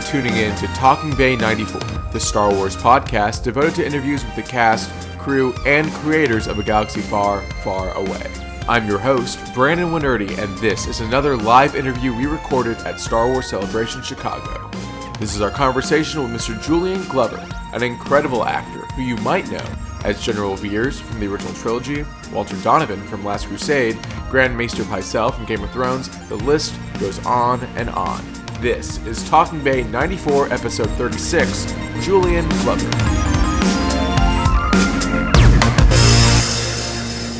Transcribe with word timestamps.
For 0.00 0.12
tuning 0.12 0.36
in 0.36 0.56
to 0.56 0.66
Talking 0.68 1.14
Bay 1.14 1.36
94, 1.36 1.80
the 2.12 2.20
Star 2.20 2.52
Wars 2.52 2.76
podcast 2.76 3.42
devoted 3.42 3.74
to 3.74 3.86
interviews 3.86 4.24
with 4.24 4.34
the 4.34 4.42
cast, 4.42 4.90
crew, 5.18 5.54
and 5.66 5.90
creators 5.92 6.46
of 6.46 6.58
a 6.58 6.62
galaxy 6.62 7.00
far, 7.00 7.42
far 7.62 7.92
away. 7.94 8.30
I'm 8.66 8.88
your 8.88 8.98
host, 8.98 9.38
Brandon 9.52 9.88
Wainerdi, 9.88 10.38
and 10.38 10.56
this 10.58 10.86
is 10.86 11.00
another 11.00 11.36
live 11.36 11.74
interview 11.74 12.14
we 12.14 12.26
recorded 12.26 12.78
at 12.78 12.98
Star 12.98 13.28
Wars 13.30 13.50
Celebration 13.50 14.00
Chicago. 14.02 14.70
This 15.18 15.34
is 15.34 15.42
our 15.42 15.50
conversation 15.50 16.22
with 16.22 16.32
Mr. 16.32 16.60
Julian 16.62 17.06
Glover, 17.08 17.44
an 17.74 17.82
incredible 17.82 18.44
actor 18.46 18.86
who 18.94 19.02
you 19.02 19.16
might 19.18 19.50
know 19.50 19.64
as 20.04 20.24
General 20.24 20.56
Veers 20.56 20.98
from 20.98 21.20
the 21.20 21.26
original 21.26 21.52
trilogy, 21.54 22.06
Walter 22.32 22.56
Donovan 22.62 23.02
from 23.08 23.24
Last 23.24 23.48
Crusade, 23.48 23.98
Grand 24.30 24.56
Maester 24.56 24.84
Pycelle 24.84 25.34
from 25.34 25.44
Game 25.44 25.62
of 25.62 25.70
Thrones, 25.72 26.08
the 26.28 26.36
list 26.36 26.74
goes 26.98 27.18
on 27.26 27.62
and 27.76 27.90
on. 27.90 28.39
This 28.60 28.98
is 29.06 29.26
Talking 29.26 29.64
Bay 29.64 29.84
94, 29.84 30.52
episode 30.52 30.90
36, 30.90 31.64
Julian 32.04 32.46
Glover. 32.60 32.90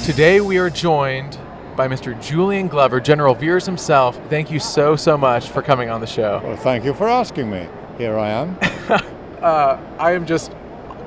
Today 0.03 0.41
we 0.41 0.57
are 0.57 0.71
joined 0.71 1.39
by 1.77 1.89
Mr. 1.89 2.19
Julian 2.23 2.69
Glover, 2.69 3.01
General 3.01 3.35
Veers 3.35 3.67
himself. 3.67 4.19
Thank 4.31 4.51
you 4.51 4.59
so, 4.59 4.97
so 4.97 5.19
much 5.19 5.51
for 5.51 5.61
coming 5.61 5.91
on 5.91 6.01
the 6.01 6.07
show. 6.07 6.41
Well, 6.43 6.57
thank 6.57 6.87
you 6.87 6.95
for 6.95 7.07
asking 7.07 7.51
me. 7.51 7.69
Here 7.99 8.19
I 8.19 8.31
am. 8.31 8.59
uh, 9.43 9.79
I 9.99 10.13
am 10.13 10.25
just 10.25 10.53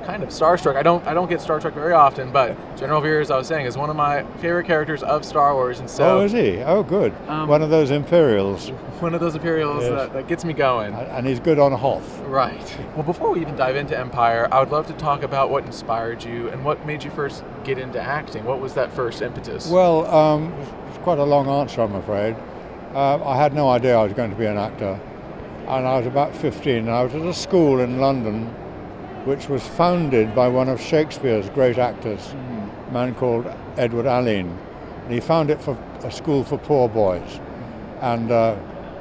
kind 0.04 0.22
of 0.22 0.28
starstruck. 0.28 0.76
I 0.76 0.82
don't 0.82 1.06
I 1.06 1.14
don't 1.14 1.28
get 1.28 1.40
Star 1.40 1.60
Trek 1.60 1.74
very 1.74 1.92
often, 1.92 2.30
but 2.30 2.56
General 2.76 3.00
Veers, 3.00 3.30
I 3.30 3.36
was 3.36 3.46
saying, 3.46 3.66
is 3.66 3.76
one 3.76 3.90
of 3.90 3.96
my 3.96 4.24
favorite 4.38 4.66
characters 4.66 5.02
of 5.02 5.24
Star 5.24 5.54
Wars, 5.54 5.80
and 5.80 5.88
so. 5.88 6.18
Oh, 6.18 6.24
is 6.24 6.32
he? 6.32 6.58
Oh, 6.58 6.82
good. 6.82 7.14
Um, 7.28 7.48
one 7.48 7.62
of 7.62 7.70
those 7.70 7.90
Imperials. 7.90 8.70
One 9.00 9.14
of 9.14 9.20
those 9.20 9.34
Imperials 9.34 9.82
yes. 9.82 9.90
that, 9.90 10.12
that, 10.12 10.28
gets 10.28 10.44
me 10.44 10.52
going. 10.52 10.94
And 10.94 11.26
he's 11.26 11.40
good 11.40 11.58
on 11.58 11.72
Hoth. 11.72 12.20
Right. 12.20 12.78
Well, 12.94 13.02
before 13.02 13.30
we 13.30 13.40
even 13.40 13.56
dive 13.56 13.76
into 13.76 13.98
Empire, 13.98 14.48
I 14.52 14.60
would 14.60 14.70
love 14.70 14.86
to 14.86 14.92
talk 14.94 15.22
about 15.22 15.50
what 15.50 15.64
inspired 15.64 16.22
you 16.22 16.48
and 16.48 16.64
what 16.64 16.84
made 16.86 17.02
you 17.02 17.10
first 17.10 17.44
get 17.64 17.78
into 17.78 18.00
acting. 18.00 18.44
What 18.44 18.60
was 18.60 18.74
that 18.74 18.92
first 18.92 19.22
impetus? 19.22 19.68
Well, 19.68 20.06
um, 20.06 20.52
it's 20.88 20.98
quite 20.98 21.18
a 21.18 21.24
long 21.24 21.48
answer, 21.48 21.82
I'm 21.82 21.94
afraid. 21.94 22.36
Uh, 22.94 23.24
I 23.24 23.36
had 23.36 23.54
no 23.54 23.68
idea 23.68 23.96
I 23.96 24.04
was 24.04 24.12
going 24.12 24.30
to 24.30 24.36
be 24.36 24.46
an 24.46 24.56
actor. 24.56 25.00
And 25.66 25.86
I 25.86 25.98
was 25.98 26.06
about 26.06 26.34
15, 26.36 26.76
and 26.76 26.90
I 26.90 27.02
was 27.02 27.14
at 27.14 27.22
a 27.22 27.34
school 27.34 27.80
in 27.80 27.98
London 27.98 28.54
which 29.24 29.48
was 29.48 29.66
founded 29.66 30.34
by 30.34 30.48
one 30.48 30.68
of 30.68 30.80
Shakespeare's 30.80 31.48
great 31.50 31.78
actors, 31.78 32.20
mm. 32.20 32.88
a 32.88 32.92
man 32.92 33.14
called 33.14 33.46
Edward 33.76 34.06
Alleyn. 34.06 34.56
And 35.04 35.12
he 35.12 35.20
found 35.20 35.50
it 35.50 35.60
for 35.60 35.76
a 36.02 36.10
school 36.10 36.44
for 36.44 36.58
poor 36.58 36.88
boys. 36.88 37.40
And 38.00 38.30
uh, 38.30 38.56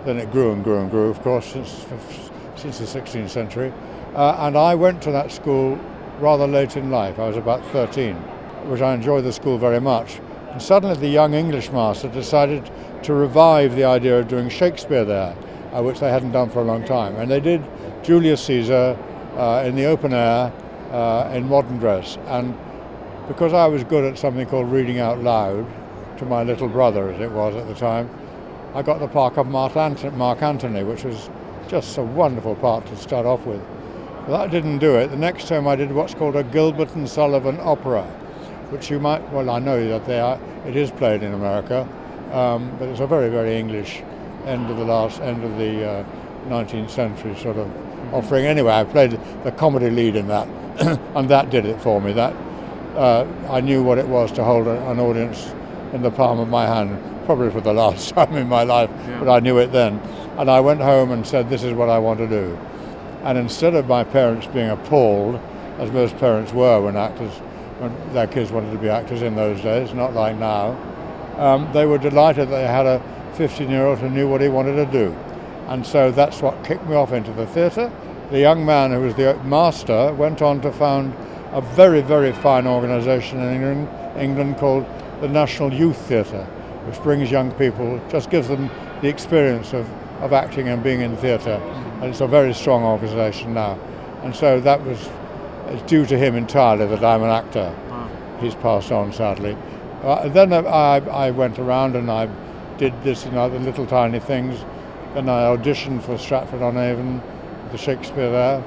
then 0.06 0.18
it 0.18 0.32
grew 0.32 0.54
and 0.54 0.64
grew 0.64 0.80
and 0.80 0.90
grew, 0.90 1.10
of 1.10 1.22
course, 1.22 1.46
since, 1.46 1.86
since 2.56 2.80
the 2.80 2.86
16th 2.86 3.30
century. 3.30 3.74
Uh, 4.16 4.38
and 4.40 4.58
I 4.58 4.76
went 4.76 5.02
to 5.04 5.12
that 5.12 5.32
school 5.32 5.78
rather 6.20 6.48
late 6.48 6.78
in 6.78 6.90
life. 6.90 7.20
I 7.20 7.28
was 7.28 7.38
about 7.38 7.66
13, 7.68 8.16
which 8.70 8.82
I 8.82 8.94
enjoyed 8.94 9.26
the 9.26 9.34
school 9.34 9.58
very 9.58 9.82
much. 9.82 10.20
And 10.52 10.62
suddenly 10.62 10.96
the 10.96 11.08
young 11.08 11.34
English 11.34 11.72
master 11.72 12.08
decided 12.08 12.70
to 13.04 13.14
revive 13.14 13.76
the 13.76 13.84
idea 13.84 14.20
of 14.20 14.28
doing 14.28 14.50
Shakespeare 14.50 15.04
there, 15.04 15.36
uh, 15.74 15.82
which 15.82 16.00
they 16.00 16.10
hadn't 16.10 16.32
done 16.32 16.50
for 16.50 16.60
a 16.60 16.64
long 16.64 16.86
time. 16.86 17.16
And 17.16 17.30
they 17.30 17.40
did 17.40 17.64
Julius 18.04 18.46
Caesar, 18.46 18.98
uh, 19.38 19.64
in 19.66 19.76
the 19.76 19.86
open 19.86 20.14
air 20.14 20.52
uh, 20.92 21.32
in 21.34 21.48
modern 21.48 21.78
dress. 21.78 22.18
And 22.28 22.56
because 23.28 23.54
I 23.54 23.66
was 23.68 23.84
good 23.84 24.04
at 24.04 24.18
something 24.18 24.46
called 24.48 24.72
reading 24.72 25.00
out 25.00 25.24
loud 25.24 25.66
to 26.18 26.26
my 26.26 26.44
little 26.44 26.68
brother, 26.68 27.10
as 27.10 27.20
it 27.20 27.32
was 27.32 27.56
at 27.56 27.68
the 27.68 27.74
time, 27.74 28.10
I 28.76 28.82
got 28.82 29.00
the 29.00 29.08
part 29.08 29.38
of 29.38 29.48
Mark 29.48 29.76
Antony, 29.76 30.84
which 30.84 31.04
was 31.04 31.30
just 31.68 31.98
a 31.98 32.04
wonderful 32.04 32.56
part 32.56 32.86
to 32.88 32.98
start 32.98 33.26
off 33.26 33.46
with. 33.46 33.62
But 34.26 34.38
that 34.38 34.52
didn't 34.52 34.80
do 34.80 34.96
it. 34.96 35.08
The 35.08 35.18
next 35.18 35.48
time 35.48 35.68
I 35.68 35.76
did 35.76 35.92
what's 35.92 36.14
called 36.14 36.36
a 36.36 36.44
Gilbert 36.44 36.96
and 36.96 37.08
Sullivan 37.08 37.60
opera, 37.62 38.04
which 38.70 38.90
you 38.90 39.00
might, 39.00 39.28
well, 39.32 39.50
I 39.50 39.60
know 39.60 39.88
that 39.90 40.06
they 40.06 40.20
are, 40.20 40.40
it 40.66 40.76
is 40.76 40.92
played 40.92 41.24
in 41.24 41.34
America, 41.34 41.88
um, 42.32 42.76
but 42.80 42.88
it's 42.90 43.00
a 43.00 43.08
very, 43.08 43.30
very 43.30 43.58
English 43.58 44.02
end 44.46 44.70
of 44.70 44.78
the 44.78 44.86
last, 44.86 45.22
end 45.22 45.44
of 45.44 45.58
the 45.58 45.88
uh, 45.88 46.06
19th 46.48 46.90
century 46.90 47.36
sort 47.36 47.58
of 47.58 47.70
offering. 48.14 48.46
Anyway, 48.46 48.72
I 48.72 48.84
played 48.84 49.20
the 49.44 49.52
comedy 49.52 49.90
lead 49.90 50.16
in 50.16 50.28
that, 50.28 50.48
and 51.16 51.30
that 51.30 51.50
did 51.50 51.66
it 51.66 51.82
for 51.82 52.00
me. 52.00 52.14
That 52.14 52.34
uh, 52.96 53.28
I 53.50 53.62
knew 53.62 53.84
what 53.84 53.98
it 53.98 54.08
was 54.08 54.32
to 54.34 54.44
hold 54.44 54.68
a, 54.68 54.90
an 54.90 55.00
audience 55.00 55.54
in 55.94 56.02
the 56.02 56.12
palm 56.12 56.40
of 56.40 56.48
my 56.50 56.66
hand, 56.66 57.26
probably 57.26 57.50
for 57.50 57.62
the 57.62 57.74
last 57.84 58.10
time 58.10 58.36
in 58.36 58.48
my 58.48 58.64
life, 58.64 58.90
yeah. 58.92 59.20
but 59.20 59.30
I 59.30 59.40
knew 59.40 59.58
it 59.58 59.72
then. 59.72 60.00
And 60.38 60.50
I 60.50 60.60
went 60.60 60.82
home 60.82 61.12
and 61.12 61.26
said, 61.26 61.50
"This 61.50 61.64
is 61.64 61.74
what 61.74 61.90
I 61.90 62.00
want 62.00 62.20
to 62.20 62.28
do." 62.28 62.58
And 63.24 63.38
instead 63.38 63.74
of 63.74 63.88
my 63.88 64.04
parents 64.04 64.48
being 64.48 64.70
appalled, 64.70 65.40
as 65.80 65.92
most 65.92 66.18
parents 66.18 66.52
were 66.54 66.82
when 66.82 66.96
actors, 66.96 67.32
when 67.80 68.14
their 68.14 68.28
kids 68.28 68.52
wanted 68.52 68.72
to 68.72 68.78
be 68.78 68.90
actors 68.90 69.22
in 69.22 69.36
those 69.36 69.62
days, 69.62 69.94
not 69.94 70.14
like 70.14 70.38
now, 70.38 70.78
um, 71.38 71.70
they 71.74 71.86
were 71.86 71.98
delighted 71.98 72.50
that 72.50 72.56
they 72.56 72.68
had 72.68 72.86
a 72.86 73.02
15-year-old 73.36 73.98
who 74.00 74.10
knew 74.10 74.28
what 74.28 74.42
he 74.42 74.50
wanted 74.50 74.76
to 74.76 74.86
do. 74.86 75.16
And 75.74 75.84
so 75.84 76.12
that's 76.12 76.40
what 76.44 76.64
kicked 76.64 76.86
me 76.86 76.94
off 76.94 77.14
into 77.14 77.34
the 77.34 77.48
theatre. 77.48 77.92
The 78.30 78.40
young 78.40 78.64
man 78.64 78.92
who 78.92 79.00
was 79.02 79.16
the 79.16 79.34
master 79.44 80.14
went 80.14 80.40
on 80.44 80.62
to 80.62 80.72
found 80.72 81.16
a 81.52 81.62
very, 81.62 82.02
very 82.02 82.32
fine 82.32 82.68
organisation 82.68 83.40
in 83.40 83.56
England, 83.56 83.90
England 84.16 84.58
called 84.58 84.86
the 85.22 85.28
National 85.28 85.74
Youth 85.74 85.98
Theatre, 85.98 86.44
which 86.86 87.02
brings 87.02 87.32
young 87.32 87.52
people, 87.54 88.00
just 88.08 88.30
gives 88.30 88.50
them 88.50 88.70
the 89.02 89.08
experience 89.08 89.74
of, 89.74 89.90
of 90.22 90.32
acting 90.32 90.68
and 90.68 90.84
being 90.84 91.02
in 91.02 91.18
theatre. 91.18 91.60
And 92.02 92.04
it's 92.04 92.22
a 92.22 92.28
very 92.28 92.54
strong 92.54 92.84
organisation 92.84 93.56
now. 93.56 93.80
And 94.22 94.36
so 94.36 94.60
that 94.60 94.80
was 94.86 95.10
it's 95.70 95.82
due 95.90 96.06
to 96.06 96.16
him 96.16 96.36
entirely 96.36 96.86
that 96.86 97.04
I'm 97.04 97.24
an 97.24 97.32
actor. 97.32 97.74
He's 98.40 98.54
passed 98.54 98.92
on, 98.92 99.12
sadly. 99.12 99.58
Uh, 100.04 100.30
then 100.30 100.54
I, 100.54 100.98
I 100.98 101.32
went 101.32 101.58
around 101.58 101.96
and 101.96 102.12
I 102.12 102.30
did 102.78 102.94
this 103.02 103.26
and 103.26 103.36
other 103.38 103.58
little 103.58 103.88
tiny 103.88 104.20
things 104.20 104.64
then 105.14 105.30
I 105.30 105.56
auditioned 105.56 106.02
for 106.04 106.18
Stratford-on-Avon, 106.18 107.22
the 107.72 107.78
Shakespeare 107.78 108.32
there, 108.32 108.64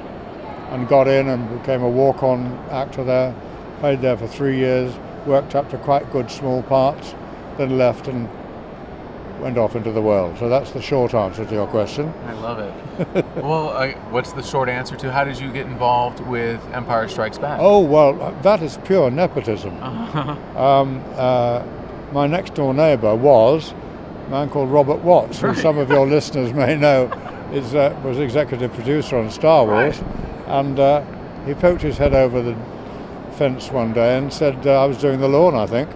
and 0.71 0.89
got 0.89 1.09
in 1.09 1.29
and 1.29 1.61
became 1.61 1.83
a 1.83 1.89
walk-on 1.89 2.47
actor 2.71 3.05
there. 3.05 3.34
Played 3.81 4.01
there 4.01 4.17
for 4.17 4.27
three 4.27 4.57
years, 4.57 4.95
worked 5.27 5.55
up 5.55 5.69
to 5.71 5.79
quite 5.79 6.11
good 6.12 6.31
small 6.31 6.62
parts, 6.62 7.15
then 7.59 7.79
left 7.79 8.09
and 8.09 8.29
went 9.41 9.59
off 9.59 9.77
into 9.77 9.93
the 9.93 10.01
world. 10.01 10.39
So 10.39 10.49
that's 10.49 10.71
the 10.73 10.81
short 10.81 11.15
answer 11.15 11.45
to 11.45 11.55
your 11.55 11.67
question. 11.67 12.12
I 12.27 12.33
love 12.33 12.59
it. 12.59 13.25
well, 13.37 13.69
uh, 13.71 13.93
what's 14.11 14.33
the 14.33 14.43
short 14.43 14.69
answer 14.69 14.97
to 14.97 15.13
how 15.13 15.25
did 15.25 15.39
you 15.39 15.53
get 15.53 15.67
involved 15.67 16.21
with 16.21 16.61
Empire 16.73 17.09
Strikes 17.09 17.39
Back? 17.39 17.59
Oh, 17.61 17.81
well, 17.81 18.15
that 18.43 18.63
is 18.63 18.78
pure 18.84 19.11
nepotism. 19.11 19.75
um, 20.57 21.05
uh, 21.17 21.65
my 22.13 22.27
next 22.27 22.55
door 22.55 22.73
neighbor 22.73 23.15
was 23.15 23.75
a 24.27 24.31
man 24.31 24.51
called 24.51 24.71
Robert 24.71 25.03
Watts, 25.03 25.41
who 25.41 25.55
some 25.55 25.79
of 25.79 25.89
your 25.89 26.07
listeners 26.07 26.53
may 26.53 26.77
know 26.77 27.05
is, 27.53 27.75
uh, 27.75 27.99
was 28.05 28.19
executive 28.19 28.73
producer 28.73 29.17
on 29.17 29.31
Star 29.31 29.65
Wars. 29.65 30.01
Right. 30.01 30.49
And 30.49 30.81
uh, 30.81 31.05
he 31.45 31.55
poked 31.55 31.83
his 31.83 31.97
head 31.97 32.15
over 32.15 32.43
the 32.43 32.57
fence 33.37 33.71
one 33.71 33.93
day 33.93 34.19
and 34.19 34.33
said, 34.33 34.67
uh, 34.67 34.83
I 34.83 34.87
was 34.87 34.99
doing 34.99 35.21
the 35.21 35.29
lawn, 35.29 35.55
I 35.55 35.67
think. 35.67 35.89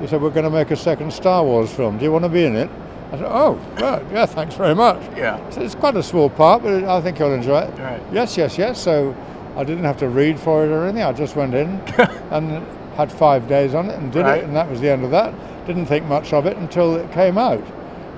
He 0.00 0.06
said, 0.06 0.22
We're 0.22 0.30
going 0.30 0.44
to 0.44 0.50
make 0.50 0.70
a 0.70 0.76
second 0.76 1.12
Star 1.12 1.44
Wars 1.44 1.70
film. 1.70 1.98
Do 1.98 2.04
you 2.04 2.12
want 2.12 2.24
to 2.24 2.30
be 2.30 2.44
in 2.44 2.56
it? 2.56 2.70
I 3.08 3.18
said, 3.18 3.26
Oh, 3.28 3.54
right, 3.78 4.02
yeah, 4.10 4.24
thanks 4.24 4.54
very 4.54 4.74
much. 4.74 5.02
Yeah. 5.16 5.48
So 5.50 5.60
it's 5.60 5.74
quite 5.74 5.96
a 5.96 6.02
small 6.02 6.30
part, 6.30 6.62
but 6.62 6.84
I 6.84 7.00
think 7.02 7.18
you'll 7.18 7.34
enjoy 7.34 7.60
it. 7.60 7.78
Right. 7.78 8.02
Yes, 8.10 8.36
yes, 8.38 8.56
yes. 8.56 8.82
So 8.82 9.14
I 9.56 9.64
didn't 9.64 9.84
have 9.84 9.98
to 9.98 10.08
read 10.08 10.40
for 10.40 10.64
it 10.64 10.68
or 10.68 10.84
anything. 10.84 11.02
I 11.02 11.12
just 11.12 11.36
went 11.36 11.54
in 11.54 11.68
and 12.30 12.66
had 12.96 13.10
five 13.12 13.48
days 13.48 13.74
on 13.74 13.88
it 13.88 13.98
and 13.98 14.12
did 14.12 14.22
right. 14.22 14.38
it, 14.38 14.44
and 14.44 14.54
that 14.56 14.68
was 14.70 14.80
the 14.80 14.90
end 14.90 15.04
of 15.04 15.10
that. 15.10 15.34
Didn't 15.66 15.86
think 15.86 16.06
much 16.06 16.32
of 16.32 16.46
it 16.46 16.56
until 16.56 16.96
it 16.96 17.10
came 17.12 17.38
out. 17.38 17.64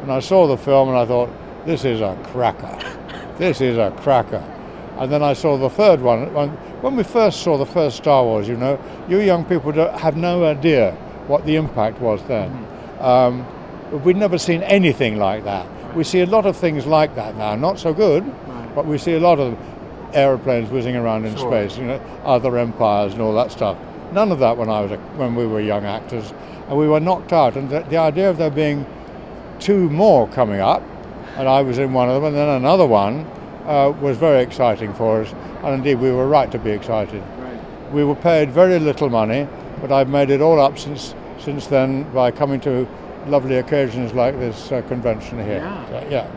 And 0.03 0.11
I 0.13 0.21
saw 0.21 0.47
the 0.47 0.57
film 0.57 0.89
and 0.89 0.99
I 0.99 1.07
thought, 1.07 1.31
this 1.65 1.85
is 1.85 2.01
a 2.01 2.19
cracker. 2.33 2.79
This 3.39 3.63
is 3.63 3.79
a 3.79 3.91
cracker. 4.03 4.45
And 4.99 5.11
then 5.11 5.23
I 5.23 5.33
saw 5.33 5.57
the 5.57 5.71
third 5.71 6.01
one. 6.01 6.33
When 6.83 6.97
we 6.97 7.03
first 7.03 7.43
saw 7.43 7.57
the 7.57 7.67
first 7.67 7.97
Star 7.97 8.23
Wars, 8.23 8.47
you 8.47 8.57
know, 8.57 8.79
you 9.09 9.21
young 9.21 9.45
people 9.45 9.73
have 9.73 10.17
no 10.17 10.45
idea 10.45 10.93
what 11.27 11.45
the 11.47 11.57
impact 11.57 11.99
was 12.01 12.23
then. 12.25 12.51
Mm-hmm. 12.51 13.03
Um, 13.05 14.05
we'd 14.05 14.17
never 14.17 14.39
seen 14.39 14.63
anything 14.63 15.17
like 15.17 15.45
that. 15.45 15.67
We 15.97 16.05
see 16.05 16.21
a 16.21 16.27
lot 16.27 16.47
of 16.47 16.57
things 16.57 16.87
like 16.87 17.15
that 17.17 17.37
now, 17.37 17.55
not 17.57 17.79
so 17.79 17.93
good, 17.93 18.25
right. 18.25 18.75
but 18.75 18.87
we 18.87 18.99
see 18.99 19.15
a 19.15 19.21
lot 19.21 19.39
of 19.41 19.59
aeroplanes 20.15 20.71
whizzing 20.71 20.97
around 20.97 21.25
in 21.25 21.37
sure. 21.37 21.51
space, 21.51 21.79
you 21.79 21.85
know, 21.85 22.01
other 22.25 22.57
empires 22.59 23.13
and 23.13 23.23
all 23.23 23.35
that 23.35 23.51
stuff. 23.51 23.77
None 24.13 24.33
of 24.33 24.39
that 24.41 24.57
when 24.57 24.69
I 24.69 24.81
was 24.81 24.93
a, 24.93 24.99
when 25.17 25.35
we 25.35 25.47
were 25.47 25.61
young 25.61 25.85
actors 25.85 26.33
and 26.69 26.79
we 26.79 26.87
were 26.87 27.01
knocked 27.01 27.33
out. 27.33 27.57
And 27.57 27.69
the, 27.71 27.81
the 27.81 27.97
idea 27.97 28.31
of 28.31 28.37
there 28.37 28.51
being 28.51 28.87
two 29.59 29.89
more 29.91 30.29
coming 30.29 30.61
up, 30.61 30.83
and 31.37 31.49
I 31.49 31.63
was 31.63 31.79
in 31.79 31.93
one 31.93 32.09
of 32.09 32.17
them, 32.17 32.25
and 32.25 32.37
then 32.37 32.49
another 32.49 32.87
one 32.87 33.27
uh, 33.65 33.95
was 34.01 34.17
very 34.19 34.43
exciting 34.43 34.93
for 34.95 35.23
us. 35.23 35.33
And 35.63 35.75
indeed, 35.75 35.97
we 35.97 36.11
were 36.11 36.29
right 36.29 36.51
to 36.53 36.59
be 36.59 36.71
excited. 36.71 37.23
Right. 37.39 37.93
We 37.93 38.05
were 38.05 38.17
paid 38.17 38.51
very 38.51 38.79
little 38.79 39.09
money, 39.09 39.49
but 39.81 39.93
I've 39.93 40.09
made 40.09 40.31
it 40.31 40.41
all 40.41 40.61
up 40.61 40.79
since 40.79 41.15
since 41.39 41.67
then 41.67 42.05
by 42.13 42.31
coming 42.31 42.61
to 42.61 42.87
lovely 43.27 43.57
occasions 43.57 44.15
like 44.15 44.39
this 44.39 44.71
uh, 44.71 44.83
convention 44.83 45.39
here. 45.39 45.59
Yeah. 45.59 45.89
So, 45.89 46.09
yeah. 46.09 46.31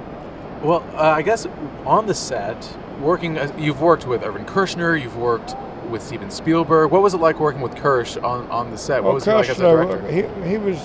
Well, 0.64 0.84
uh, 0.94 1.02
I 1.02 1.22
guess 1.22 1.46
on 1.86 2.08
the 2.08 2.14
set, 2.14 2.78
working, 3.00 3.38
uh, 3.38 3.54
you've 3.58 3.82
worked 3.82 4.08
with 4.08 4.24
Irvin 4.24 4.46
Kershner, 4.46 5.00
you've 5.00 5.18
worked 5.18 5.56
with 5.90 6.02
Steven 6.02 6.32
Spielberg. 6.32 6.92
What 6.92 7.02
was 7.02 7.14
it 7.14 7.20
like 7.20 7.40
working 7.40 7.62
with 7.62 7.76
Kersh 7.76 8.22
on, 8.24 8.48
on 8.50 8.72
the 8.72 8.78
set? 8.78 9.04
What 9.04 9.10
well, 9.10 9.14
was 9.16 9.26
he 9.26 9.32
like 9.32 9.50
as 9.50 9.60
a 9.60 9.64
director? 9.64 10.12
He, 10.12 10.50
he 10.50 10.58
was 10.58 10.78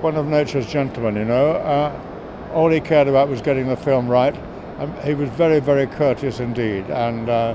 one 0.00 0.16
of 0.16 0.26
nature's 0.26 0.66
gentlemen, 0.66 1.16
you 1.16 1.24
know. 1.24 1.52
Uh, 1.52 2.52
all 2.54 2.70
he 2.70 2.80
cared 2.80 3.08
about 3.08 3.28
was 3.28 3.40
getting 3.40 3.68
the 3.68 3.76
film 3.76 4.08
right. 4.08 4.36
Um, 4.78 4.94
he 5.02 5.14
was 5.14 5.30
very, 5.30 5.60
very 5.60 5.86
courteous 5.86 6.40
indeed, 6.40 6.84
and 6.90 7.28
uh, 7.28 7.54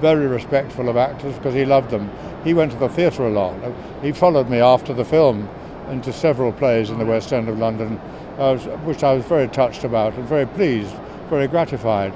very 0.00 0.26
respectful 0.26 0.88
of 0.88 0.96
actors 0.96 1.34
because 1.36 1.54
he 1.54 1.64
loved 1.64 1.90
them. 1.90 2.10
He 2.44 2.54
went 2.54 2.72
to 2.72 2.78
the 2.78 2.88
theatre 2.88 3.26
a 3.26 3.30
lot. 3.30 3.56
He 4.02 4.12
followed 4.12 4.48
me 4.48 4.58
after 4.58 4.92
the 4.92 5.04
film 5.04 5.48
into 5.88 6.12
several 6.12 6.52
plays 6.52 6.90
in 6.90 6.98
the 6.98 7.04
West 7.04 7.32
End 7.32 7.48
of 7.48 7.58
London, 7.58 7.98
uh, 8.38 8.56
which 8.84 9.04
I 9.04 9.12
was 9.14 9.24
very 9.24 9.48
touched 9.48 9.84
about 9.84 10.14
and 10.14 10.24
very 10.24 10.46
pleased, 10.46 10.94
very 11.28 11.46
gratified. 11.46 12.12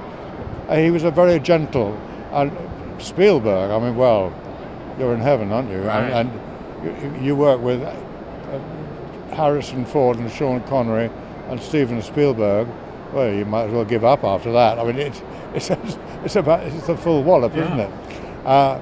Uh, 0.67 0.77
he 0.77 0.91
was 0.91 1.03
a 1.03 1.11
very 1.11 1.39
gentle, 1.39 1.97
and 2.31 2.51
Spielberg, 2.99 3.71
I 3.71 3.79
mean, 3.79 3.95
well, 3.95 4.33
you're 4.99 5.13
in 5.13 5.19
heaven, 5.19 5.51
aren't 5.51 5.69
you? 5.69 5.79
Right. 5.79 6.11
And, 6.11 6.29
and 6.29 7.19
you, 7.19 7.27
you, 7.27 7.35
work 7.35 7.61
with 7.61 7.81
uh, 7.81 9.35
Harrison 9.35 9.85
Ford 9.85 10.17
and 10.17 10.31
Sean 10.31 10.61
Connery 10.63 11.09
and 11.49 11.61
Steven 11.61 12.01
Spielberg. 12.01 12.67
Well, 13.13 13.33
you 13.33 13.45
might 13.45 13.65
as 13.65 13.71
well 13.71 13.85
give 13.85 14.03
up 14.03 14.23
after 14.23 14.51
that. 14.51 14.79
I 14.79 14.83
mean, 14.83 14.97
it's 14.97 15.21
it's, 15.53 15.97
it's 16.23 16.35
about 16.35 16.63
it's 16.63 16.89
a 16.89 16.97
full 16.97 17.23
wallop, 17.23 17.55
yeah. 17.55 17.65
isn't 17.65 17.79
it? 17.79 18.45
Uh, 18.45 18.79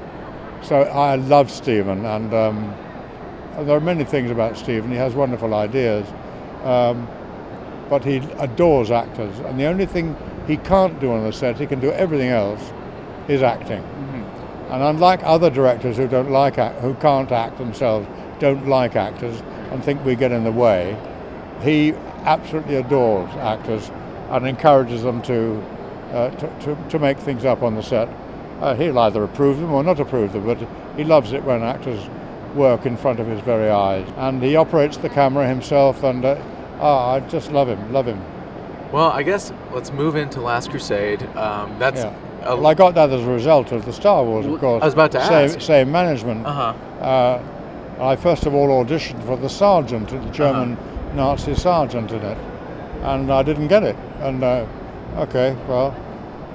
so 0.64 0.82
I 0.82 1.16
love 1.16 1.52
Steven, 1.52 2.06
and 2.06 2.34
um, 2.34 2.76
there 3.60 3.78
are 3.78 3.82
many 3.82 4.04
things 4.04 4.32
about 4.32 4.58
Steven. 4.58 4.90
He 4.90 4.98
has 4.98 5.14
wonderful 5.14 5.54
ideas, 5.54 6.08
um, 6.64 7.08
but 7.90 8.04
he 8.04 8.18
adores 8.40 8.92
actors, 8.92 9.38
and 9.40 9.60
the 9.60 9.66
only 9.66 9.86
thing 9.86 10.16
he 10.48 10.58
can't 10.58 11.00
do 11.00 11.12
on 11.12 11.24
the 11.24 11.32
set, 11.32 11.60
he 11.60 11.68
can 11.68 11.80
do 11.80 11.92
everything 11.92 12.30
else, 12.30 12.72
is 13.28 13.42
acting. 13.42 13.82
Mm-hmm. 13.82 14.74
And 14.74 14.84
unlike 14.84 15.22
other 15.24 15.50
directors 15.50 15.98
who 15.98 16.08
don't 16.08 16.32
like 16.32 16.58
act, 16.58 16.80
who 16.82 16.96
can't 16.96 17.32
act 17.32 17.58
themselves, 17.58 18.08
don't 18.40 18.68
like 18.68 18.96
actors, 18.96 19.42
and 19.72 19.84
think 19.84 20.04
we 20.04 20.16
get 20.16 20.32
in 20.32 20.44
the 20.44 20.52
way, 20.52 20.98
he 21.62 21.94
absolutely 22.24 22.76
adores 22.76 23.30
actors 23.36 23.90
and 24.30 24.48
encourages 24.48 25.04
them 25.04 25.22
to, 25.22 25.62
uh, 26.12 26.30
to, 26.32 26.60
to, 26.62 26.90
to, 26.90 27.00
make 27.00 27.18
things 27.20 27.46
up 27.46 27.62
on 27.62 27.76
the 27.76 27.84
set. 27.84 28.10
Uh, 28.60 28.74
he'll 28.76 28.98
either 29.00 29.24
approve 29.24 29.60
them 29.60 29.72
or 29.72 29.84
not 29.84 30.00
approve 30.00 30.34
them, 30.34 30.46
but 30.46 30.58
he 30.98 31.04
loves 31.04 31.32
it 31.32 31.44
when 31.44 31.62
actors 31.62 32.10
work 32.56 32.86
in 32.86 32.98
front 32.98 33.20
of 33.20 33.28
his 33.28 33.40
very 33.42 33.70
eyes. 33.70 34.08
And 34.18 34.42
he 34.42 34.56
operates 34.56 34.98
the 34.98 35.10
camera 35.10 35.48
himself, 35.48 36.04
and 36.04 36.26
uh, 36.26 36.42
oh, 36.80 36.98
I 36.98 37.20
just 37.22 37.52
love 37.52 37.68
him, 37.68 37.94
love 37.94 38.08
him. 38.08 38.22
Well, 38.92 39.12
I 39.12 39.24
guess 39.24 39.52
let's 39.72 39.92
move 39.92 40.16
into 40.16 40.42
Last 40.42 40.70
Crusade. 40.70 41.24
Um, 41.36 41.78
that's. 41.80 42.04
Yeah. 42.04 42.16
A, 42.46 42.56
well, 42.56 42.68
I 42.68 42.74
got 42.74 42.94
that 42.96 43.10
as 43.10 43.24
a 43.24 43.30
result 43.30 43.72
of 43.72 43.86
the 43.86 43.94
Star 43.94 44.24
Wars, 44.24 44.46
of 44.46 44.60
course. 44.60 44.82
I 44.82 44.86
was 44.86 44.94
about 44.94 45.12
to 45.14 45.26
same, 45.26 45.50
ask. 45.50 45.62
Same 45.62 45.92
management. 45.92 46.46
Uh-huh. 46.46 47.04
Uh, 47.04 47.44
I 48.00 48.16
first 48.16 48.46
of 48.46 48.54
all 48.54 48.84
auditioned 48.84 49.26
for 49.26 49.38
the 49.38 49.50
sergeant, 49.50 50.10
the 50.10 50.20
German 50.32 50.74
uh-huh. 50.74 51.16
Nazi 51.16 51.56
sergeant 51.56 52.12
in 52.12 52.22
it, 52.22 52.38
and 53.02 53.32
I 53.32 53.42
didn't 53.42 53.68
get 53.68 53.84
it. 53.84 53.96
And 54.20 54.44
uh, 54.44 54.68
okay, 55.18 55.56
well, 55.68 55.96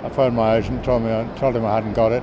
I 0.04 0.08
phoned 0.10 0.36
my 0.36 0.56
agent, 0.56 0.84
told 0.84 1.02
me, 1.02 1.10
told 1.36 1.56
him 1.56 1.64
I 1.64 1.74
hadn't 1.74 1.94
got 1.94 2.12
it. 2.12 2.22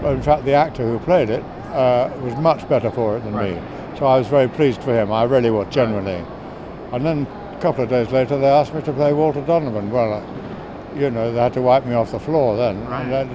But 0.00 0.14
in 0.14 0.22
fact, 0.22 0.44
the 0.44 0.52
actor 0.52 0.86
who 0.88 0.98
played 1.00 1.28
it 1.28 1.42
uh, 1.72 2.10
was 2.22 2.34
much 2.36 2.68
better 2.68 2.90
for 2.90 3.16
it 3.16 3.24
than 3.24 3.34
right. 3.34 3.54
me. 3.54 3.98
So 3.98 4.06
I 4.06 4.18
was 4.18 4.26
very 4.26 4.48
pleased 4.48 4.82
for 4.82 4.94
him. 4.94 5.12
I 5.12 5.24
really 5.24 5.50
was, 5.50 5.66
genuinely. 5.70 6.14
Right. 6.14 6.94
And 6.94 7.04
then 7.04 7.26
a 7.52 7.58
couple 7.60 7.82
of 7.84 7.90
days 7.90 8.10
later, 8.10 8.38
they 8.38 8.46
asked 8.46 8.74
me 8.74 8.82
to 8.82 8.92
play 8.92 9.12
Walter 9.12 9.40
Donovan. 9.40 9.90
Well, 9.90 10.14
uh, 10.14 10.45
you 10.96 11.10
know, 11.10 11.32
they 11.32 11.38
had 11.38 11.52
to 11.54 11.62
wipe 11.62 11.86
me 11.86 11.94
off 11.94 12.12
the 12.12 12.20
floor 12.20 12.56
then. 12.56 12.84
Right. 12.86 13.26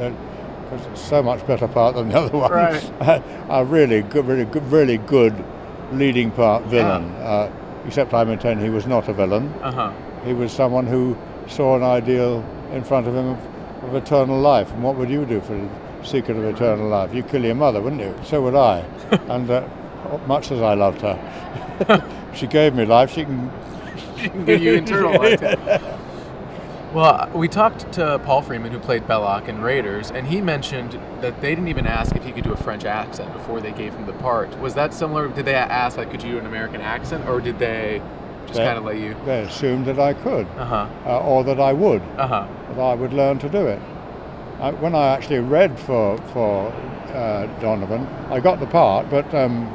because 0.64 0.86
it's 0.88 1.02
so 1.02 1.22
much 1.22 1.46
better 1.46 1.68
part 1.68 1.96
than 1.96 2.10
the 2.10 2.20
other 2.20 2.38
one. 2.38 2.52
Right. 2.52 2.92
a 3.50 3.66
really 3.66 4.02
good, 4.02 4.26
really 4.26 4.46
good, 4.46 4.64
really 4.72 4.98
good 4.98 5.46
leading 5.92 6.32
part 6.32 6.64
villain. 6.66 7.04
Yeah. 7.04 7.24
Uh, 7.24 7.54
except 7.86 8.14
I 8.14 8.24
maintain 8.24 8.60
he 8.60 8.70
was 8.70 8.86
not 8.86 9.08
a 9.10 9.14
villain. 9.14 9.48
Uh-huh. 9.62 9.92
He 10.26 10.34
was 10.34 10.52
someone 10.52 10.86
who 10.86 11.18
saw 11.48 11.76
an 11.76 11.84
ideal 11.84 12.46
in 12.72 12.84
front 12.84 13.08
of 13.08 13.16
him 13.16 13.30
of, 13.30 13.84
of 13.84 13.96
eternal 13.96 14.40
life. 14.40 14.72
And 14.72 14.84
what 14.84 14.96
would 14.96 15.10
you 15.10 15.26
do 15.26 15.42
for 15.42 15.54
the 15.54 15.70
secret 16.04 16.38
of 16.38 16.44
eternal 16.44 16.88
life. 16.88 17.14
You'd 17.14 17.28
kill 17.28 17.44
your 17.44 17.56
mother, 17.56 17.82
wouldn't 17.82 18.02
you? 18.02 18.16
So 18.24 18.42
would 18.42 18.56
I. 18.56 18.80
and 19.30 19.50
uh, 19.50 19.68
much 20.28 20.52
as 20.52 20.62
I 20.62 20.74
loved 20.74 21.02
her, 21.02 22.10
she 22.36 22.48
gave 22.48 22.74
me 22.74 22.86
life. 22.86 23.12
She 23.12 23.26
can. 23.26 23.52
she 24.18 24.30
can 24.30 24.46
give 24.46 24.62
you 24.62 24.76
eternal 24.76 25.18
life. 25.18 25.42
Well, 26.94 27.30
we 27.34 27.48
talked 27.48 27.90
to 27.94 28.20
Paul 28.26 28.42
Freeman, 28.42 28.70
who 28.70 28.80
played 28.80 29.04
Belloq 29.08 29.48
in 29.48 29.62
Raiders, 29.62 30.12
and 30.12 30.28
he 30.28 30.42
mentioned 30.42 31.00
that 31.22 31.40
they 31.40 31.52
didn't 31.52 31.70
even 31.70 31.88
ask 31.88 32.18
if 32.18 32.26
he 32.26 32.34
could 32.34 32.44
do 32.44 32.52
a 32.52 32.58
French 32.58 32.84
accent 32.84 33.32
before 33.32 33.62
they 33.62 33.72
gave 33.72 33.94
him 33.94 34.06
the 34.06 34.14
part. 34.14 34.60
Was 34.60 34.74
that 34.74 34.94
similar? 34.94 35.30
Did 35.30 35.46
they 35.46 35.56
ask, 35.56 35.96
like, 35.96 36.12
could 36.12 36.22
you 36.22 36.34
do 36.34 36.40
an 36.40 36.46
American 36.46 36.82
accent, 36.82 37.26
or 37.30 37.40
did 37.40 37.60
they 37.60 38.02
just 38.46 38.60
kind 38.60 38.78
of 38.78 38.84
let 38.84 38.98
you? 38.98 39.16
They 39.26 39.44
assumed 39.44 39.86
that 39.86 40.00
I 40.00 40.14
could, 40.14 40.46
uh-huh. 40.58 40.90
uh, 41.06 41.20
or 41.20 41.46
that 41.46 41.62
I 41.62 41.72
would, 41.72 42.02
uh-huh. 42.18 42.48
that 42.74 42.80
I 42.80 42.94
would 42.94 43.14
learn 43.14 43.40
to 43.40 43.48
do 43.48 43.68
it. 43.68 43.80
I, 44.60 44.72
when 44.72 44.94
I 44.94 45.08
actually 45.16 45.40
read 45.40 45.80
for 45.80 46.18
for 46.34 46.74
uh, 47.14 47.48
Donovan, 47.62 48.06
I 48.30 48.42
got 48.42 48.60
the 48.60 48.68
part, 48.68 49.10
but 49.10 49.34
um, 49.34 49.66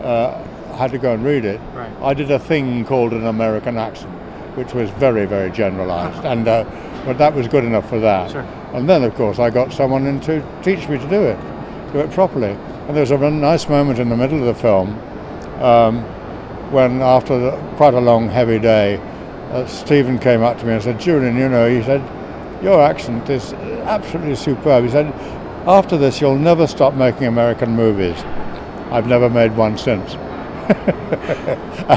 uh, 0.00 0.42
I 0.72 0.76
had 0.76 0.90
to 0.90 0.98
go 0.98 1.14
and 1.14 1.24
read 1.24 1.44
it. 1.44 1.60
Right. 1.74 1.92
I 2.02 2.12
did 2.12 2.28
a 2.32 2.40
thing 2.40 2.84
called 2.84 3.12
an 3.12 3.26
American 3.26 3.76
accent, 3.76 4.12
which 4.60 4.74
was 4.74 4.90
very 4.90 5.24
very 5.24 5.50
generalised, 5.50 6.24
and 6.26 6.46
uh, 6.46 6.64
but 7.06 7.16
that 7.16 7.34
was 7.34 7.48
good 7.48 7.64
enough 7.64 7.88
for 7.88 7.98
that. 7.98 8.30
Sure. 8.30 8.46
And 8.74 8.88
then 8.88 9.02
of 9.04 9.14
course 9.14 9.38
I 9.38 9.48
got 9.48 9.72
someone 9.72 10.06
in 10.06 10.20
to 10.20 10.44
teach 10.62 10.86
me 10.88 10.98
to 10.98 11.08
do 11.08 11.22
it, 11.22 11.38
do 11.92 12.00
it 12.00 12.10
properly. 12.10 12.50
And 12.86 12.96
there 12.96 13.02
was 13.02 13.10
a 13.10 13.30
nice 13.30 13.68
moment 13.68 13.98
in 13.98 14.10
the 14.10 14.16
middle 14.16 14.38
of 14.38 14.44
the 14.44 14.54
film 14.54 14.98
um, 15.62 16.02
when, 16.72 17.00
after 17.00 17.38
the, 17.38 17.50
quite 17.76 17.94
a 17.94 18.00
long 18.00 18.28
heavy 18.28 18.58
day, 18.58 18.98
uh, 19.52 19.66
Steven 19.66 20.18
came 20.18 20.42
up 20.42 20.58
to 20.58 20.66
me 20.66 20.74
and 20.74 20.82
said, 20.82 21.00
"Julian, 21.00 21.36
you 21.36 21.48
know," 21.48 21.68
he 21.68 21.82
said 21.82 22.02
your 22.62 22.82
accent 22.82 23.30
is 23.30 23.54
absolutely 23.54 24.36
superb. 24.36 24.84
He 24.84 24.90
said, 24.90 25.06
after 25.66 25.96
this, 25.96 26.20
you'll 26.20 26.38
never 26.38 26.66
stop 26.66 26.94
making 26.94 27.26
American 27.26 27.70
movies. 27.70 28.18
I've 28.90 29.06
never 29.06 29.30
made 29.30 29.56
one 29.56 29.78
since. 29.78 30.14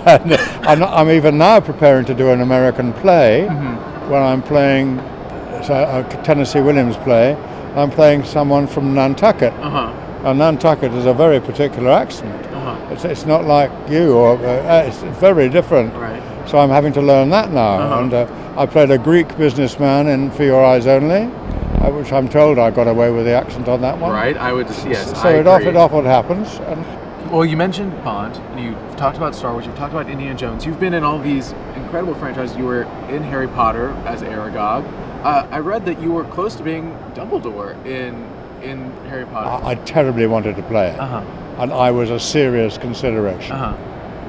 and 0.67 0.83
I'm 0.83 1.09
even 1.09 1.37
now 1.37 1.59
preparing 1.59 2.05
to 2.05 2.13
do 2.13 2.29
an 2.29 2.41
American 2.41 2.93
play 2.93 3.47
mm-hmm. 3.47 4.09
where 4.09 4.21
I'm 4.21 4.41
playing 4.41 4.99
a 4.99 6.21
Tennessee 6.23 6.61
Williams 6.61 6.97
play. 6.97 7.35
I'm 7.75 7.91
playing 7.91 8.23
someone 8.23 8.67
from 8.67 8.93
Nantucket. 8.93 9.53
Uh-huh. 9.53 9.91
And 10.27 10.39
Nantucket 10.39 10.93
is 10.93 11.05
a 11.05 11.13
very 11.13 11.39
particular 11.39 11.91
accent. 11.91 12.45
Uh-huh. 12.47 12.93
It's, 12.93 13.05
it's 13.05 13.25
not 13.25 13.45
like 13.45 13.71
you, 13.89 14.13
or 14.13 14.37
uh, 14.37 14.83
it's 14.83 15.01
very 15.19 15.49
different. 15.49 15.93
Right. 15.95 16.21
So 16.47 16.57
I'm 16.57 16.69
having 16.69 16.93
to 16.93 17.01
learn 17.01 17.29
that 17.29 17.51
now. 17.51 17.79
Uh-huh. 17.79 18.01
And 18.01 18.13
uh, 18.13 18.53
I 18.57 18.65
played 18.65 18.91
a 18.91 18.97
Greek 18.97 19.37
businessman 19.37 20.07
in 20.07 20.31
For 20.31 20.43
Your 20.43 20.63
Eyes 20.63 20.87
Only, 20.87 21.23
uh, 21.23 21.91
which 21.91 22.11
I'm 22.11 22.29
told 22.29 22.57
I 22.57 22.71
got 22.71 22.87
away 22.87 23.11
with 23.11 23.25
the 23.25 23.33
accent 23.33 23.67
on 23.67 23.81
that 23.81 23.97
one. 23.97 24.11
Right, 24.11 24.37
I 24.37 24.53
would, 24.53 24.67
yes. 24.69 25.11
So 25.21 25.29
I 25.29 25.33
it 25.33 25.39
agree. 25.41 25.51
off 25.51 25.61
it 25.61 25.75
off 25.75 25.91
what 25.91 26.05
happens. 26.05 26.47
And 26.59 27.02
well, 27.33 27.45
you 27.45 27.57
mentioned 27.57 27.91
Bond, 28.03 28.35
and 28.35 28.63
you 28.63 28.73
talked 28.95 29.17
about 29.17 29.33
Star 29.33 29.53
Wars, 29.53 29.65
you've 29.65 29.75
talked 29.75 29.91
about 29.91 30.07
Indiana 30.07 30.37
Jones. 30.37 30.67
You've 30.67 30.79
been 30.79 30.93
in 30.93 31.03
all 31.03 31.17
these 31.17 31.51
incredible 31.75 32.13
franchises. 32.13 32.55
You 32.55 32.65
were 32.65 32.83
in 33.09 33.23
Harry 33.23 33.47
Potter 33.47 33.89
as 34.05 34.21
Aragog. 34.21 34.85
Uh, 35.23 35.47
I 35.49 35.57
read 35.57 35.83
that 35.87 35.99
you 35.99 36.11
were 36.11 36.25
close 36.25 36.53
to 36.55 36.63
being 36.63 36.91
Dumbledore 37.15 37.73
in 37.87 38.29
in 38.61 38.91
Harry 39.07 39.25
Potter. 39.25 39.65
I, 39.65 39.71
I 39.71 39.75
terribly 39.75 40.27
wanted 40.27 40.55
to 40.57 40.61
play 40.63 40.89
it, 40.89 40.99
uh-huh. 40.99 41.23
and 41.57 41.73
I 41.73 41.89
was 41.89 42.11
a 42.11 42.19
serious 42.19 42.77
consideration. 42.77 43.53
Uh-huh. 43.53 43.75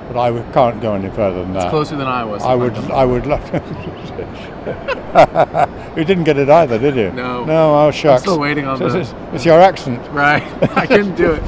But 0.09 0.19
I 0.19 0.53
can't 0.53 0.81
go 0.81 0.95
any 0.95 1.11
further 1.11 1.43
than 1.43 1.55
it's 1.55 1.65
that. 1.65 1.71
closer 1.71 1.97
than 1.97 2.07
I 2.07 2.25
was. 2.25 2.43
I 2.43 2.55
would. 2.55 2.75
I 2.91 3.05
would 3.05 3.27
love 3.27 3.45
to. 3.51 3.61
you 5.97 6.05
didn't 6.05 6.25
get 6.25 6.39
it 6.39 6.49
either, 6.49 6.79
did 6.79 6.97
you? 6.97 7.13
No. 7.13 7.45
No. 7.45 7.87
Oh 7.87 7.91
shucks. 7.91 8.23
I'm 8.23 8.27
still 8.27 8.41
waiting 8.41 8.67
on 8.67 8.83
it's, 8.83 8.95
the. 8.95 9.01
It's, 9.01 9.15
it's 9.35 9.45
your 9.45 9.61
accent. 9.61 10.01
Right. 10.11 10.43
I 10.77 10.87
couldn't 10.87 11.17
do 11.17 11.33
it. 11.33 11.43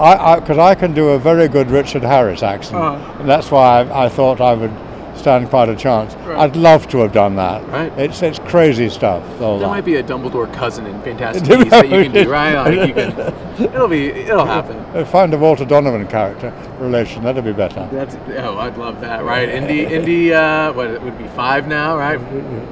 I 0.00 0.40
because 0.40 0.58
I, 0.58 0.70
I, 0.70 0.74
can 0.74 0.94
do 0.94 1.10
a 1.10 1.18
very 1.18 1.46
good 1.48 1.70
Richard 1.70 2.02
Harris 2.02 2.42
accent, 2.42 2.76
uh-huh. 2.76 3.20
and 3.20 3.28
that's 3.28 3.50
why 3.50 3.82
I, 3.82 4.06
I, 4.06 4.08
thought 4.08 4.40
I 4.40 4.54
would 4.54 4.72
stand 5.14 5.50
quite 5.50 5.68
a 5.68 5.76
chance. 5.76 6.14
Right. 6.14 6.38
I'd 6.38 6.56
love 6.56 6.88
to 6.88 6.98
have 6.98 7.12
done 7.12 7.36
that. 7.36 7.66
Right. 7.68 7.92
It's 7.98 8.22
it's 8.22 8.38
crazy 8.38 8.88
stuff. 8.88 9.22
There 9.38 9.58
that. 9.58 9.66
might 9.66 9.84
be 9.84 9.96
a 9.96 10.02
Dumbledore 10.02 10.52
cousin 10.54 10.86
in 10.86 11.00
Fantastic 11.02 11.44
Beasts 11.48 11.70
that 11.70 11.90
you 11.90 12.04
can 12.04 12.12
do, 12.12 12.30
right? 12.30 12.54
Like 12.54 12.88
you 12.88 12.94
can. 12.94 13.64
It'll 13.74 13.88
be. 13.88 14.06
It'll 14.06 14.46
happen. 14.46 15.04
Find 15.04 15.34
a 15.34 15.38
Walter 15.38 15.66
Donovan 15.66 16.06
character 16.06 16.50
relation. 16.78 17.22
That'd 17.22 17.44
be 17.44 17.52
better. 17.52 17.86
That's. 17.92 18.16
Oh, 18.38 18.58
I'd 18.58 18.78
love 18.78 19.02
that. 19.02 19.22
Right. 19.22 19.50
Indy. 19.50 19.84
Indy. 19.84 20.32
Uh, 20.32 20.72
what 20.72 20.88
it 20.88 21.02
would 21.02 21.18
be 21.18 21.28
five 21.28 21.68
now, 21.68 21.98
right? 21.98 22.18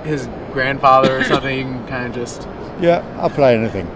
His 0.07 0.29
grandfather 0.53 1.19
or 1.19 1.25
something. 1.25 1.87
Kind 1.89 2.07
of 2.07 2.15
just. 2.15 2.49
Yeah, 2.81 3.05
I'll 3.21 3.29
play 3.29 3.55
anything. 3.55 3.87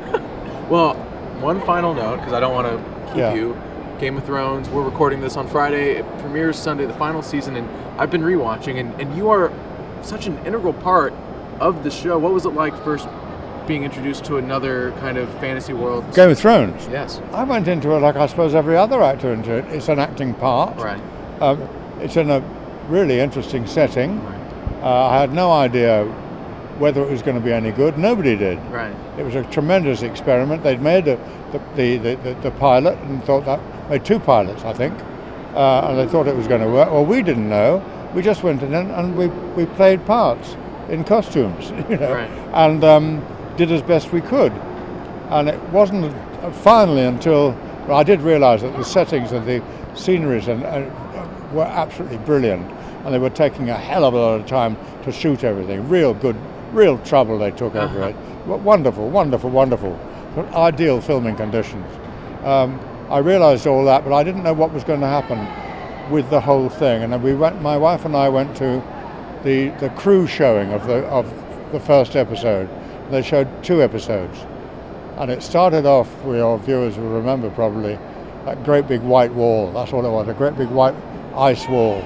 well, 0.68 0.94
one 1.40 1.60
final 1.62 1.94
note 1.94 2.18
because 2.18 2.32
I 2.32 2.40
don't 2.40 2.52
want 2.52 2.66
to 2.66 2.91
keep 3.12 3.18
Yeah. 3.18 3.34
you. 3.34 3.56
Game 4.00 4.16
of 4.16 4.24
Thrones. 4.24 4.68
We're 4.68 4.82
recording 4.82 5.20
this 5.20 5.36
on 5.36 5.46
Friday. 5.46 5.96
It 5.96 6.18
premieres 6.18 6.56
Sunday, 6.58 6.86
the 6.86 6.94
final 6.94 7.22
season, 7.22 7.54
and 7.56 7.68
I've 7.98 8.10
been 8.10 8.22
rewatching, 8.22 8.80
and, 8.80 9.00
and 9.00 9.16
you 9.16 9.30
are 9.30 9.52
such 10.02 10.26
an 10.26 10.38
integral 10.44 10.72
part 10.72 11.12
of 11.60 11.84
the 11.84 11.90
show. 11.90 12.18
What 12.18 12.32
was 12.32 12.44
it 12.44 12.50
like 12.54 12.74
first 12.82 13.06
being 13.68 13.84
introduced 13.84 14.24
to 14.24 14.38
another 14.38 14.90
kind 14.98 15.18
of 15.18 15.28
fantasy 15.38 15.72
world? 15.72 16.04
Game 16.14 16.30
of 16.30 16.38
Thrones. 16.38 16.88
Yes. 16.90 17.20
I 17.32 17.44
went 17.44 17.68
into 17.68 17.92
it 17.92 18.00
like 18.00 18.16
I 18.16 18.26
suppose 18.26 18.54
every 18.56 18.76
other 18.76 19.00
actor 19.02 19.32
into 19.32 19.52
it. 19.58 19.66
It's 19.66 19.88
an 19.88 20.00
acting 20.00 20.34
part. 20.34 20.76
Right. 20.78 21.00
Um, 21.40 21.60
it's 22.00 22.16
in 22.16 22.28
a 22.30 22.42
really 22.88 23.20
interesting 23.20 23.66
setting. 23.68 24.20
Right. 24.24 24.38
Uh, 24.82 25.06
I 25.10 25.20
had 25.20 25.32
no 25.32 25.52
idea 25.52 26.04
whether 26.78 27.02
it 27.02 27.10
was 27.10 27.22
going 27.22 27.36
to 27.36 27.44
be 27.44 27.52
any 27.52 27.70
good. 27.70 27.98
Nobody 27.98 28.36
did. 28.36 28.58
Right. 28.70 28.94
It 29.18 29.22
was 29.24 29.34
a 29.34 29.44
tremendous 29.44 30.02
experiment. 30.02 30.62
They'd 30.62 30.80
made 30.80 31.04
the, 31.04 31.18
the, 31.76 31.96
the, 31.98 32.14
the, 32.16 32.34
the 32.42 32.50
pilot 32.52 32.98
and 33.00 33.22
thought 33.24 33.44
that, 33.44 33.60
made 33.90 34.04
two 34.04 34.18
pilots, 34.18 34.64
I 34.64 34.72
think, 34.72 34.94
uh, 35.54 35.86
and 35.88 35.98
they 35.98 36.06
thought 36.10 36.26
it 36.26 36.36
was 36.36 36.48
going 36.48 36.62
to 36.62 36.68
work. 36.68 36.90
Well, 36.90 37.04
we 37.04 37.22
didn't 37.22 37.48
know. 37.48 37.82
We 38.14 38.22
just 38.22 38.42
went 38.42 38.62
in 38.62 38.74
and, 38.74 38.90
and 38.90 39.16
we, 39.16 39.26
we 39.28 39.66
played 39.74 40.04
parts 40.06 40.56
in 40.88 41.04
costumes, 41.04 41.70
you 41.90 41.96
know, 41.96 42.12
Right. 42.14 42.30
and 42.54 42.82
um, 42.84 43.26
did 43.56 43.70
as 43.70 43.82
best 43.82 44.12
we 44.12 44.20
could. 44.20 44.52
And 45.30 45.48
it 45.48 45.60
wasn't 45.70 46.04
uh, 46.42 46.50
finally 46.52 47.02
until 47.02 47.52
well, 47.86 47.96
I 47.98 48.02
did 48.02 48.20
realise 48.20 48.62
that 48.62 48.76
the 48.76 48.84
settings 48.84 49.32
and 49.32 49.44
the 49.46 49.62
sceneries 49.94 50.48
and, 50.48 50.62
uh, 50.64 50.88
were 51.52 51.64
absolutely 51.64 52.18
brilliant, 52.18 52.70
and 53.04 53.12
they 53.12 53.18
were 53.18 53.30
taking 53.30 53.70
a 53.70 53.76
hell 53.76 54.04
of 54.04 54.14
a 54.14 54.16
lot 54.16 54.40
of 54.40 54.46
time 54.46 54.76
to 55.02 55.10
shoot 55.12 55.42
everything. 55.42 55.88
Real 55.88 56.14
good, 56.14 56.36
real 56.72 56.98
trouble 56.98 57.38
they 57.38 57.50
took 57.50 57.74
over 57.74 57.98
Uh-huh. 58.00 58.08
it. 58.08 58.16
W- 58.46 58.62
Wonderful, 58.62 59.08
wonderful, 59.08 59.50
wonderful. 59.50 59.98
But 60.34 60.52
ideal 60.54 61.00
filming 61.00 61.36
conditions. 61.36 61.86
Um, 62.44 62.80
I 63.10 63.18
realised 63.18 63.66
all 63.66 63.84
that, 63.84 64.04
but 64.04 64.14
I 64.14 64.22
didn't 64.24 64.42
know 64.42 64.54
what 64.54 64.72
was 64.72 64.84
going 64.84 65.00
to 65.00 65.06
happen 65.06 65.46
with 66.10 66.28
the 66.30 66.40
whole 66.40 66.68
thing. 66.68 67.02
And 67.02 67.12
then 67.12 67.22
we 67.22 67.34
went. 67.34 67.60
My 67.62 67.76
wife 67.76 68.04
and 68.04 68.16
I 68.16 68.28
went 68.28 68.56
to 68.56 68.82
the 69.44 69.68
the 69.80 69.90
crew 69.90 70.26
showing 70.26 70.72
of 70.72 70.86
the 70.86 71.04
of 71.08 71.26
the 71.72 71.80
first 71.80 72.16
episode. 72.16 72.68
They 73.10 73.20
showed 73.22 73.48
two 73.62 73.82
episodes, 73.82 74.38
and 75.18 75.30
it 75.30 75.42
started 75.42 75.84
off. 75.84 76.08
We 76.24 76.40
our 76.40 76.56
viewers 76.58 76.96
will 76.96 77.10
remember 77.10 77.50
probably 77.50 77.98
that 78.46 78.64
great 78.64 78.88
big 78.88 79.02
white 79.02 79.32
wall. 79.34 79.70
That's 79.72 79.92
all 79.92 80.04
it 80.06 80.10
was. 80.10 80.28
A 80.28 80.32
great 80.34 80.56
big 80.56 80.68
white 80.70 80.94
ice 81.36 81.68
wall, 81.68 82.00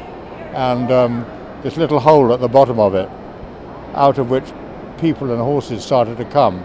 and 0.54 0.90
um, 0.90 1.24
this 1.62 1.76
little 1.76 2.00
hole 2.00 2.32
at 2.32 2.40
the 2.40 2.48
bottom 2.48 2.80
of 2.80 2.94
it, 2.96 3.08
out 3.96 4.18
of 4.18 4.30
which 4.30 4.44
people 4.98 5.30
and 5.30 5.40
horses 5.40 5.84
started 5.84 6.16
to 6.18 6.24
come. 6.26 6.58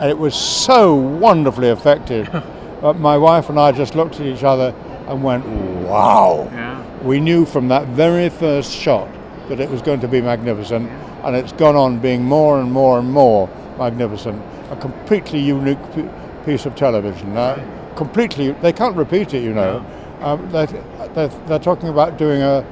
And 0.00 0.10
it 0.10 0.18
was 0.18 0.34
so 0.34 0.94
wonderfully 0.94 1.68
effective. 1.68 2.28
uh, 2.82 2.92
my 2.94 3.16
wife 3.16 3.48
and 3.48 3.58
I 3.58 3.72
just 3.72 3.94
looked 3.94 4.20
at 4.20 4.26
each 4.26 4.42
other 4.42 4.74
and 5.06 5.22
went, 5.22 5.46
"Wow!" 5.46 6.48
Yeah. 6.50 6.82
We 7.02 7.20
knew 7.20 7.44
from 7.44 7.68
that 7.68 7.88
very 7.88 8.28
first 8.28 8.72
shot 8.72 9.08
that 9.48 9.60
it 9.60 9.68
was 9.68 9.82
going 9.82 10.00
to 10.00 10.08
be 10.08 10.20
magnificent, 10.20 10.90
and 11.24 11.36
it's 11.36 11.52
gone 11.52 11.76
on 11.76 11.98
being 11.98 12.24
more 12.24 12.60
and 12.60 12.72
more 12.72 12.98
and 12.98 13.10
more 13.10 13.48
magnificent. 13.78 14.40
A 14.70 14.76
completely 14.76 15.40
unique 15.40 15.78
p- 15.94 16.08
piece 16.44 16.64
of 16.64 16.74
television. 16.74 17.36
Uh, 17.36 17.92
completely, 17.96 18.52
they 18.62 18.72
can't 18.72 18.96
repeat 18.96 19.34
it, 19.34 19.42
you 19.42 19.52
know. 19.52 19.84
Um, 20.20 20.48
they're, 20.50 20.66
they're, 21.14 21.28
they're 21.28 21.58
talking 21.58 21.88
about 21.88 22.16
doing 22.16 22.40
a, 22.42 22.64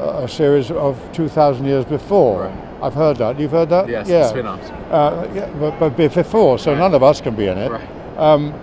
a 0.00 0.28
series 0.28 0.70
of 0.70 0.98
2,000 1.12 1.64
years 1.64 1.84
before. 1.84 2.44
Right. 2.44 2.82
I've 2.82 2.94
heard 2.94 3.18
that. 3.18 3.38
You've 3.38 3.50
heard 3.50 3.68
that? 3.70 3.88
Yes. 3.88 4.08
Yeah. 4.08 4.28
Spin-offs. 4.28 4.70
Uh, 4.90 5.30
yeah, 5.34 5.50
but, 5.58 5.78
but 5.78 5.96
before, 5.96 6.58
so 6.58 6.74
none 6.74 6.94
of 6.94 7.02
us 7.02 7.20
can 7.20 7.34
be 7.34 7.46
in 7.46 7.58
it. 7.58 7.70
Right. 7.70 8.16
Um, 8.18 8.54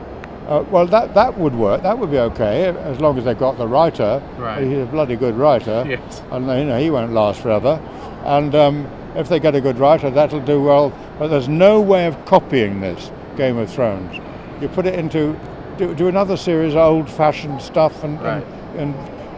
uh, 0.47 0.63
well, 0.71 0.87
that 0.87 1.13
that 1.13 1.37
would 1.37 1.53
work. 1.53 1.83
That 1.83 1.99
would 1.99 2.09
be 2.09 2.19
okay 2.19 2.65
as 2.65 3.01
long 3.01 3.17
as 3.17 3.25
they've 3.25 3.37
got 3.37 3.57
the 3.57 3.67
writer. 3.67 4.23
Right. 4.37 4.63
He's 4.63 4.77
a 4.77 4.85
bloody 4.85 5.15
good 5.17 5.35
writer. 5.35 5.83
Yes. 5.89 6.21
And 6.31 6.45
you 6.47 6.65
know 6.65 6.79
he 6.79 6.89
won't 6.89 7.11
last 7.11 7.41
forever. 7.41 7.79
And 8.23 8.55
um, 8.55 8.87
if 9.15 9.27
they 9.29 9.39
get 9.39 9.55
a 9.55 9.61
good 9.61 9.77
writer, 9.77 10.09
that'll 10.09 10.39
do 10.39 10.61
well. 10.61 10.91
But 11.19 11.27
there's 11.27 11.49
no 11.49 11.81
way 11.81 12.05
of 12.07 12.23
copying 12.25 12.79
this 12.79 13.11
Game 13.35 13.57
of 13.57 13.69
Thrones. 13.69 14.19
You 14.61 14.69
put 14.69 14.85
it 14.85 14.95
into 14.95 15.37
do, 15.77 15.93
do 15.93 16.07
another 16.07 16.37
series 16.37 16.73
of 16.73 16.79
old-fashioned 16.79 17.61
stuff 17.61 18.03
and, 18.03 18.19
Right. 18.21 18.43
and 18.77 18.95
and 18.95 18.95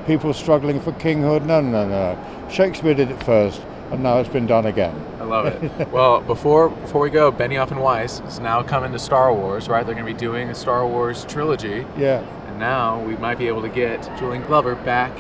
people 0.10 0.34
struggling 0.34 0.80
for 0.80 0.92
kinghood. 0.94 1.46
No, 1.46 1.62
no, 1.62 1.88
no. 1.88 2.48
Shakespeare 2.50 2.96
did 2.96 3.12
it 3.12 3.24
first, 3.24 3.62
and 3.92 4.02
now 4.02 4.18
it's 4.18 4.28
been 4.28 4.48
done 4.48 4.66
again. 4.66 4.96
I 5.20 5.24
love 5.24 5.46
it. 5.46 5.88
well, 5.92 6.20
before 6.22 6.70
before 6.70 7.02
we 7.02 7.12
go, 7.12 7.32
Benioff 7.32 7.70
and 7.70 7.80
Weiss 7.80 8.20
is 8.22 8.40
now 8.40 8.64
coming 8.64 8.92
to 8.92 8.98
Star 8.98 9.32
Wars, 9.32 9.70
right? 9.70 9.86
They're 9.86 9.94
going 9.94 10.08
to 10.08 10.12
be 10.12 10.18
doing 10.20 10.50
a 10.50 10.56
Star 10.56 10.88
Wars 10.88 11.26
trilogy, 11.26 11.86
Yeah. 11.96 12.24
and 12.48 12.58
now 12.58 13.00
we 13.04 13.16
might 13.18 13.38
be 13.38 13.48
able 13.48 13.62
to 13.62 13.70
get 13.70 14.02
Julian 14.18 14.42
Glover 14.48 14.74
back 14.78 15.12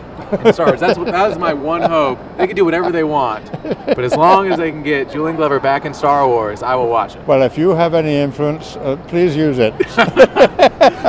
in 0.43 0.51
Star 0.53 0.65
Wars. 0.69 0.79
That's 0.79 0.97
what 0.97 1.05
that 1.11 1.29
is 1.29 1.37
my 1.37 1.53
one 1.53 1.83
hope. 1.83 2.17
They 2.39 2.47
can 2.47 2.55
do 2.55 2.65
whatever 2.65 2.91
they 2.91 3.03
want, 3.03 3.45
but 3.61 3.99
as 3.99 4.15
long 4.15 4.51
as 4.51 4.57
they 4.57 4.71
can 4.71 4.81
get 4.81 5.11
Julian 5.11 5.35
Glover 5.37 5.59
back 5.59 5.85
in 5.85 5.93
Star 5.93 6.27
Wars, 6.27 6.63
I 6.63 6.73
will 6.73 6.89
watch 6.89 7.15
it. 7.15 7.27
Well, 7.27 7.43
if 7.43 7.59
you 7.59 7.75
have 7.75 7.93
any 7.93 8.15
influence, 8.15 8.75
uh, 8.77 8.97
please 9.07 9.35
use 9.35 9.59
it. 9.59 9.73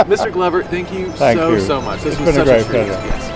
Mr. 0.07 0.31
Glover, 0.31 0.63
thank 0.65 0.93
you 0.93 1.11
Thank 1.13 1.39
so 1.39 1.53
you. 1.53 1.61
so 1.61 1.81
much. 1.81 2.03
This 2.03 2.13
It's 2.19 2.21
was 2.27 2.35
been 2.37 2.43
a 2.43 2.47
such 2.47 2.69
great 2.69 2.85
treat. 2.87 2.93
pleasure. 2.93 3.07
Yes. 3.07 3.30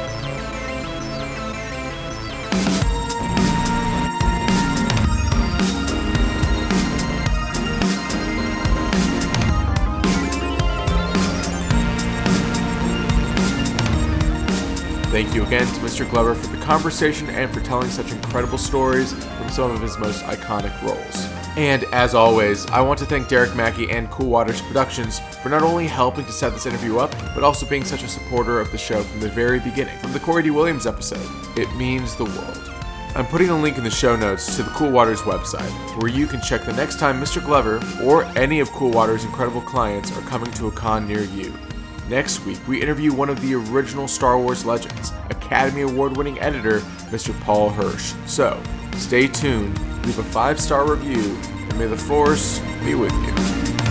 Thank 15.15 15.33
you 15.33 15.45
again 15.45 15.65
to 15.65 15.75
Mr. 15.75 16.11
Glover 16.11 16.35
for 16.35 16.49
the 16.49 16.61
conversation 16.61 17.31
and 17.31 17.49
for 17.55 17.61
telling 17.61 17.89
such 17.89 18.11
incredible 18.11 18.59
stories 18.59 19.13
from 19.13 19.49
some 19.49 19.71
of 19.71 19.81
his 19.81 19.97
most 19.97 20.25
iconic 20.25 20.83
roles. 20.83 21.29
And 21.57 21.85
as 21.95 22.17
always, 22.17 22.67
I 22.67 22.81
want 22.81 22.99
to 22.99 23.07
thank 23.07 23.29
Derek 23.29 23.55
Mackey 23.55 23.89
and 23.93 24.11
Cool 24.11 24.27
Waters 24.27 24.61
Productions 24.63 25.21
for 25.41 25.51
not 25.51 25.63
only 25.63 25.87
helping 25.87 26.25
to 26.25 26.33
set 26.33 26.53
this 26.53 26.67
interview 26.67 26.99
up, 26.99 27.15
but 27.33 27.45
also 27.45 27.65
being 27.65 27.85
such 27.85 28.03
a 28.03 28.09
supporter 28.09 28.59
of 28.59 28.73
the 28.73 28.77
show 28.77 29.05
from 29.05 29.21
the 29.21 29.29
very 29.29 29.61
beginning, 29.61 29.97
from 30.01 30.13
the 30.13 30.19
Corey 30.19 30.43
Dee 30.43 30.51
Williams 30.51 30.85
episode. 30.85 31.25
It 31.57 31.73
means 31.77 32.17
the 32.17 32.25
world. 32.25 32.73
I'm 33.15 33.27
putting 33.29 33.51
a 33.51 33.57
link 33.57 33.79
in 33.79 33.85
the 33.85 33.91
show 33.93 34.17
notes 34.17 34.57
to 34.57 34.65
the 34.65 34.71
Cool 34.71 34.91
Waters 34.91 35.21
website, 35.21 35.71
where 36.03 36.11
you 36.11 36.27
can 36.27 36.41
check 36.41 36.65
the 36.65 36.73
next 36.73 36.99
time 36.99 37.23
Mr. 37.23 37.41
Glover 37.41 37.81
or 38.03 38.25
any 38.37 38.59
of 38.59 38.69
Cool 38.73 38.91
Waters' 38.91 39.23
incredible 39.23 39.61
clients 39.61 40.11
are 40.11 40.23
coming 40.23 40.51
to 40.55 40.67
a 40.67 40.73
con 40.73 41.07
near 41.07 41.23
you. 41.23 41.55
Next 42.09 42.45
week, 42.45 42.59
we 42.69 42.83
interview 42.83 43.15
one 43.15 43.31
of 43.31 43.41
the 43.41 43.55
original 43.55 44.07
Star 44.07 44.39
Wars 44.39 44.67
legends, 44.67 45.13
Academy 45.31 45.83
Award 45.83 46.17
winning 46.17 46.39
editor, 46.39 46.81
Mr. 47.11 47.39
Paul 47.41 47.71
Hirsch. 47.71 48.13
So, 48.27 48.63
stay 48.97 49.27
tuned, 49.27 49.79
leave 50.05 50.19
a 50.19 50.25
five 50.25 50.61
star 50.61 50.87
review, 50.91 51.37
and 51.45 51.79
may 51.79 51.87
the 51.87 51.97
Force 51.97 52.61
be 52.85 52.95
with 52.95 53.13
you. 53.13 53.84